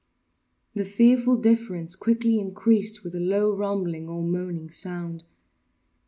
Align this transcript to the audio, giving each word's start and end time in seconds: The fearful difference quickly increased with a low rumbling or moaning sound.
The 0.73 0.83
fearful 0.83 1.35
difference 1.37 1.95
quickly 1.95 2.39
increased 2.39 3.03
with 3.03 3.13
a 3.13 3.19
low 3.19 3.55
rumbling 3.55 4.09
or 4.09 4.23
moaning 4.23 4.71
sound. 4.71 5.25